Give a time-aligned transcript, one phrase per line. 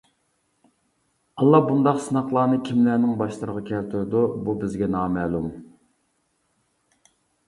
[1.41, 5.47] ئاللا بۇنداق سىناقلارنى كىملەرنىڭ باشلىرىغا كەلتۈرىدۇ بۇ بىزگە نامەلۇم.